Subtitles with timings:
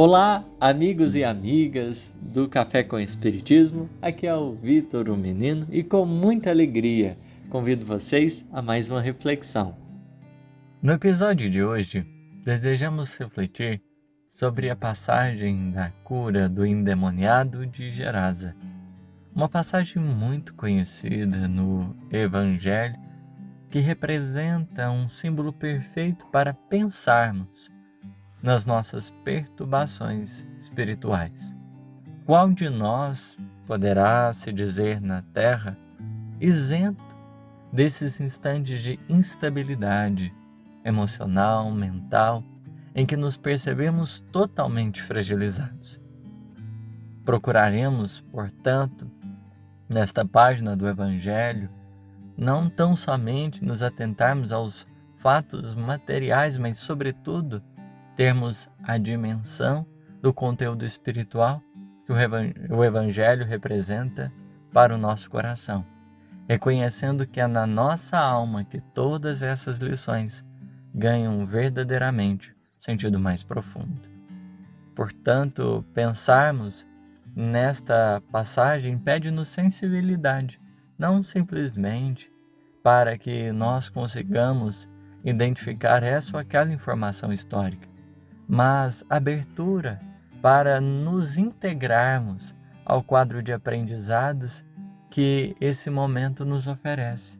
[0.00, 3.90] Olá, amigos e amigas do Café com Espiritismo.
[4.00, 7.18] Aqui é o Vitor, o menino, e com muita alegria
[7.50, 9.76] convido vocês a mais uma reflexão.
[10.80, 12.06] No episódio de hoje,
[12.44, 13.82] desejamos refletir
[14.30, 18.54] sobre a passagem da cura do endemoniado de Gerasa.
[19.34, 22.94] Uma passagem muito conhecida no Evangelho
[23.68, 27.68] que representa um símbolo perfeito para pensarmos
[28.42, 31.54] nas nossas perturbações espirituais.
[32.24, 35.76] Qual de nós poderá se dizer na Terra
[36.40, 37.16] isento
[37.72, 40.34] desses instantes de instabilidade
[40.84, 42.42] emocional, mental,
[42.94, 46.00] em que nos percebemos totalmente fragilizados?
[47.24, 49.10] Procuraremos, portanto,
[49.88, 51.68] nesta página do Evangelho,
[52.36, 57.62] não tão somente nos atentarmos aos fatos materiais, mas, sobretudo,
[58.18, 59.86] termos a dimensão
[60.20, 61.62] do conteúdo espiritual
[62.04, 62.12] que
[62.72, 64.32] o Evangelho representa
[64.72, 65.86] para o nosso coração,
[66.48, 70.44] reconhecendo que é na nossa alma que todas essas lições
[70.92, 74.02] ganham verdadeiramente sentido mais profundo.
[74.96, 76.84] Portanto, pensarmos
[77.36, 80.60] nesta passagem pede-nos sensibilidade,
[80.98, 82.32] não simplesmente
[82.82, 84.88] para que nós consigamos
[85.24, 87.86] identificar essa ou aquela informação histórica,
[88.48, 90.00] mas abertura
[90.40, 94.64] para nos integrarmos ao quadro de aprendizados
[95.10, 97.38] que esse momento nos oferece.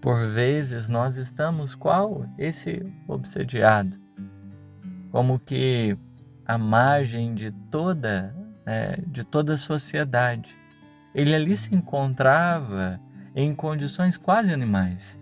[0.00, 3.98] Por vezes nós estamos qual esse obsediado,
[5.10, 5.96] como que
[6.46, 8.34] a margem de toda
[8.64, 10.56] né, de toda a sociedade.
[11.14, 13.00] Ele ali se encontrava
[13.34, 15.18] em condições quase animais.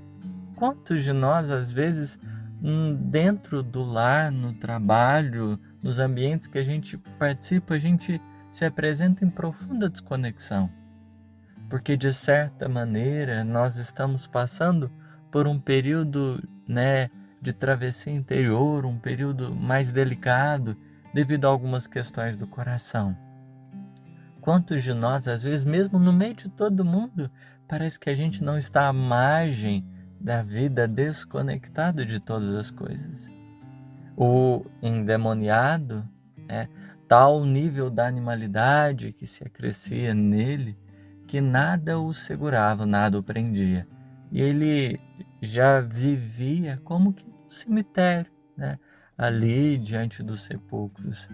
[0.57, 2.19] Quantos de nós às vezes
[2.97, 9.25] dentro do lar, no trabalho, nos ambientes que a gente participa, a gente se apresenta
[9.25, 10.71] em profunda desconexão.
[11.69, 14.93] Porque de certa maneira nós estamos passando
[15.31, 20.77] por um período, né, de travessia interior, um período mais delicado
[21.13, 23.17] devido a algumas questões do coração.
[24.41, 27.31] Quantos de nós, às vezes, mesmo no meio de todo mundo,
[27.67, 29.87] parece que a gente não está à margem
[30.23, 33.29] da vida desconectado de todas as coisas.
[34.17, 36.09] O endemoniado
[36.49, 36.69] é
[37.09, 40.79] tal nível da animalidade que se acrescia nele
[41.27, 43.87] que nada o segurava, nada o prendia.
[44.31, 45.01] E ele
[45.41, 48.79] já vivia como que no cemitério, né?
[49.17, 51.29] ali diante dos sepulcros.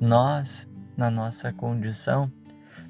[0.00, 2.30] Nós, na nossa condição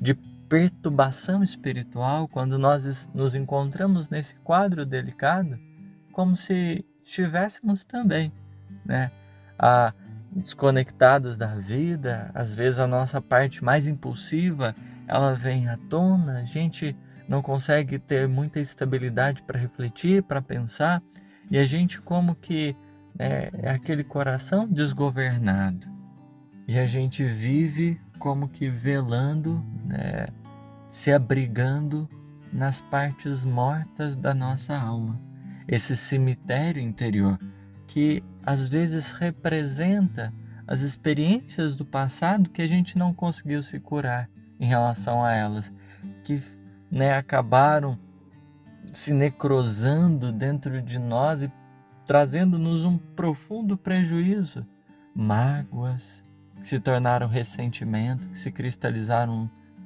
[0.00, 0.14] de
[0.48, 5.58] perturbação espiritual, quando nós nos encontramos nesse quadro delicado,
[6.12, 8.32] como se estivéssemos também,
[8.84, 9.10] né,
[9.58, 9.92] a,
[10.32, 14.74] desconectados da vida, às vezes a nossa parte mais impulsiva,
[15.06, 16.96] ela vem à tona, a gente
[17.28, 21.02] não consegue ter muita estabilidade para refletir, para pensar,
[21.50, 22.76] e a gente como que
[23.18, 25.86] é, é aquele coração desgovernado.
[26.68, 30.26] E a gente vive como que velando, né,
[30.90, 32.08] se abrigando
[32.52, 35.20] nas partes mortas da nossa alma.
[35.68, 37.38] Esse cemitério interior
[37.86, 40.32] que às vezes representa
[40.66, 45.72] as experiências do passado que a gente não conseguiu se curar em relação a elas,
[46.24, 46.42] que
[46.90, 47.98] né, acabaram
[48.92, 51.52] se necrosando dentro de nós e
[52.06, 54.66] trazendo-nos um profundo prejuízo,
[55.14, 56.24] mágoas,
[56.60, 58.50] que se tornaram ressentimento, que se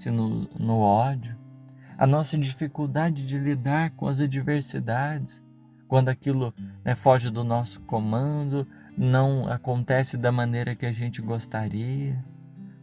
[0.01, 1.37] cristalizaram-se no, no ódio,
[1.99, 5.43] a nossa dificuldade de lidar com as adversidades,
[5.87, 8.67] quando aquilo né, foge do nosso comando,
[8.97, 12.25] não acontece da maneira que a gente gostaria,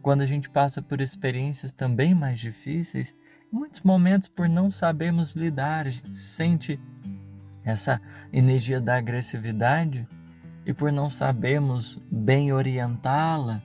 [0.01, 3.15] quando a gente passa por experiências também mais difíceis,
[3.51, 6.79] em muitos momentos por não sabermos lidar, a gente sente
[7.63, 7.99] essa
[8.31, 10.07] energia da agressividade
[10.65, 13.61] e por não sabermos bem orientá-la,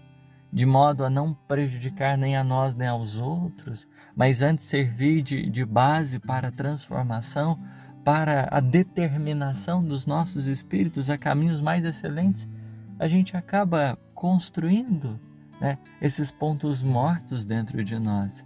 [0.52, 5.49] de modo a não prejudicar nem a nós nem aos outros, mas antes servir de,
[5.49, 7.58] de base para a transformação,
[8.04, 12.46] para a determinação dos nossos espíritos a caminhos mais excelentes,
[12.99, 15.19] a gente acaba construindo
[15.60, 18.44] né, esses pontos mortos dentro de nós,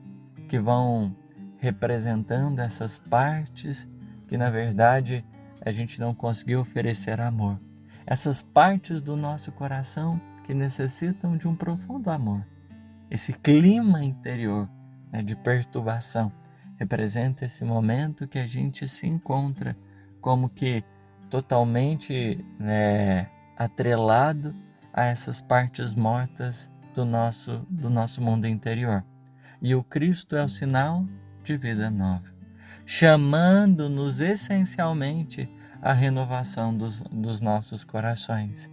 [0.49, 1.15] que vão
[1.59, 3.89] representando essas partes
[4.29, 5.25] que na verdade
[5.61, 7.61] a gente não conseguiu oferecer amor.
[8.07, 12.47] Essas partes do nosso coração que necessitam de um profundo amor.
[13.11, 14.71] Esse clima interior
[15.13, 16.33] né, de perturbação
[16.77, 19.77] representa esse momento que a gente se encontra
[20.21, 20.85] como que
[21.29, 24.55] totalmente né, atrelado
[24.93, 29.05] a essas partes mortas do nosso, do nosso mundo interior.
[29.61, 31.05] E o Cristo é o sinal
[31.43, 32.33] de vida nova,
[32.85, 35.49] chamando-nos essencialmente
[35.83, 38.71] à renovação dos, dos nossos corações,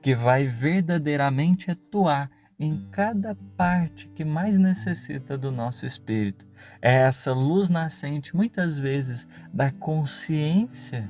[0.00, 6.46] que vai verdadeiramente atuar em cada parte que mais necessita do nosso espírito.
[6.80, 11.08] É essa luz nascente, muitas vezes, da consciência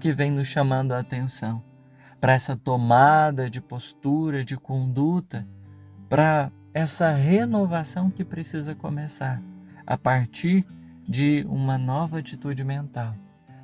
[0.00, 1.62] que vem nos chamando a atenção
[2.20, 5.46] para essa tomada de postura, de conduta,
[6.08, 9.42] para essa renovação que precisa começar
[9.86, 10.66] a partir
[11.06, 13.14] de uma nova atitude mental.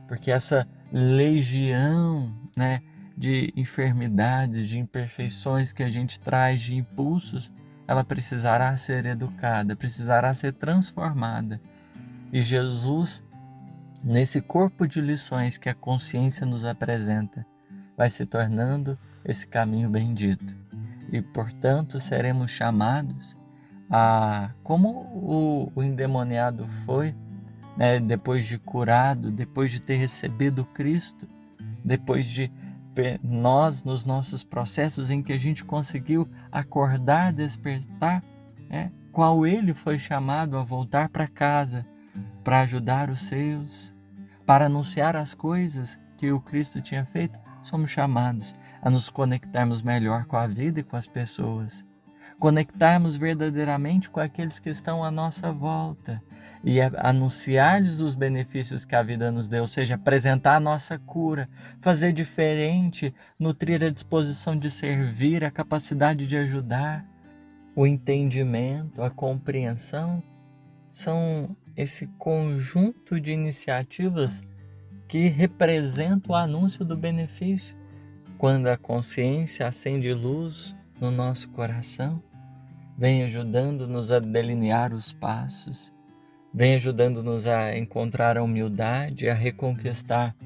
[0.07, 2.81] Porque essa legião, né,
[3.17, 7.51] de enfermidades, de imperfeições que a gente traz, de impulsos,
[7.87, 11.61] ela precisará ser educada, precisará ser transformada.
[12.33, 13.23] E Jesus,
[14.03, 17.47] nesse corpo de lições que a consciência nos apresenta,
[17.97, 20.57] vai se tornando esse caminho bendito.
[21.13, 23.37] E, portanto, seremos chamados
[23.91, 27.15] a, como o, o endemoniado foi,
[27.77, 31.29] né, depois de curado, depois de ter recebido Cristo,
[31.85, 32.51] depois de
[33.23, 38.23] nós, nos nossos processos em que a gente conseguiu acordar, despertar,
[38.69, 41.87] né, qual ele foi chamado a voltar para casa,
[42.43, 43.95] para ajudar os seus,
[44.45, 50.27] para anunciar as coisas que o Cristo tinha feito, somos chamados a nos conectarmos melhor
[50.27, 51.85] com a vida e com as pessoas,
[52.39, 56.23] conectarmos verdadeiramente com aqueles que estão à nossa volta
[56.65, 61.47] e anunciar-lhes os benefícios que a vida nos deu, ou seja, apresentar a nossa cura,
[61.79, 67.05] fazer diferente, nutrir a disposição de servir, a capacidade de ajudar,
[67.77, 70.23] o entendimento, a compreensão,
[70.91, 74.43] são esse conjunto de iniciativas
[75.07, 77.77] que representam o anúncio do benefício.
[78.39, 82.23] Quando a consciência acende luz no nosso coração,
[82.97, 85.94] vem ajudando-nos a delinear os passos,
[86.55, 90.37] vem ajudando-nos a encontrar a humildade, a reconquistar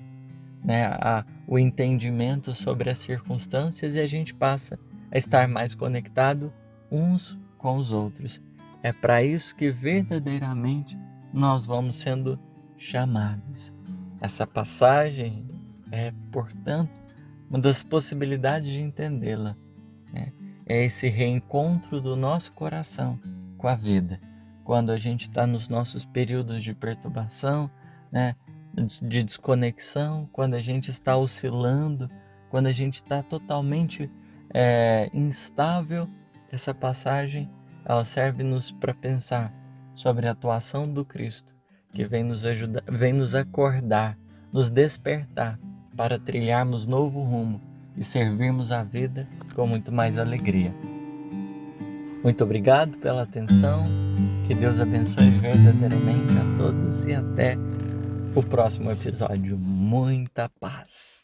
[0.65, 4.79] né, a, o entendimento sobre as circunstâncias e a gente passa
[5.11, 6.51] a estar mais conectado
[6.91, 8.43] uns com os outros.
[8.83, 10.99] É para isso que verdadeiramente
[11.31, 12.41] nós vamos sendo
[12.79, 13.71] chamados.
[14.19, 15.47] Essa passagem
[15.93, 16.91] é, portanto,
[17.51, 19.55] uma das possibilidades de entendê-la.
[20.13, 20.33] Né?
[20.67, 23.19] É esse reencontro do nosso coração
[23.59, 24.21] com a vida
[24.69, 27.71] quando a gente está nos nossos períodos de perturbação,
[28.13, 28.37] né,
[29.01, 32.11] de desconexão, quando a gente está oscilando,
[32.51, 34.11] quando a gente está totalmente
[34.53, 36.07] é, instável,
[36.53, 37.49] essa passagem
[37.83, 39.55] ela serve-nos para pensar
[39.95, 41.57] sobre a atuação do Cristo,
[41.95, 44.19] que vem nos ajudar, vem nos acordar,
[44.53, 45.59] nos despertar
[45.97, 47.59] para trilharmos novo rumo
[47.97, 50.75] e servirmos a vida com muito mais alegria.
[52.23, 54.08] Muito obrigado pela atenção.
[54.49, 57.55] Que Deus abençoe verdadeiramente a todos e até
[58.35, 59.59] o próximo episódio.
[59.59, 61.19] Muita paz.